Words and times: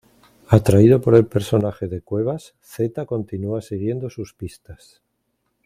Atraído 0.49 0.99
por 0.99 1.13
el 1.13 1.27
personaje 1.27 1.87
de 1.87 2.01
Cuevas, 2.01 2.55
Z 2.61 3.05
continúa 3.05 3.61
siguiendo 3.61 4.09
sus 4.09 4.33
pistas. 4.33 5.03